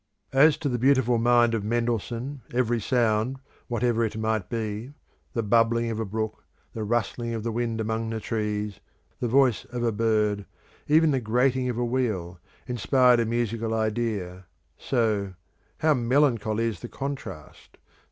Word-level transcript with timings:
As 0.33 0.57
to 0.57 0.67
the 0.67 0.79
beautiful 0.79 1.19
mind 1.19 1.53
of 1.53 1.63
Mendelssohn 1.63 2.41
every 2.51 2.81
sound, 2.81 3.37
whatever 3.67 4.03
it 4.03 4.17
might 4.17 4.49
be 4.49 4.93
the 5.33 5.43
bubbling 5.43 5.91
of 5.91 5.99
a 5.99 6.05
brook, 6.05 6.43
the 6.73 6.83
rustling 6.83 7.35
of 7.35 7.43
the 7.43 7.51
wind 7.51 7.79
among 7.79 8.09
the 8.09 8.19
trees, 8.19 8.79
the 9.19 9.27
voice 9.27 9.63
of 9.65 9.83
a 9.83 9.91
bird, 9.91 10.47
even 10.87 11.11
the 11.11 11.21
grating 11.21 11.69
of 11.69 11.77
a 11.77 11.85
wheel 11.85 12.39
inspired 12.65 13.19
a 13.19 13.27
musical 13.27 13.75
idea, 13.75 14.47
so 14.75 15.35
how 15.81 15.93
melancholy 15.93 16.63
is 16.65 16.79
the 16.79 16.89
contrast! 16.89 17.77